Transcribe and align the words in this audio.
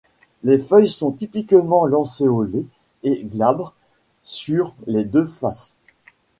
Les 0.43 0.57
feuilles 0.57 0.89
sont 0.89 1.11
typiquement 1.11 1.85
lancéolées 1.85 2.65
et 3.03 3.21
glabres 3.23 3.75
sur 4.23 4.73
les 4.87 5.03
deux 5.05 5.27
faces. 5.27 5.75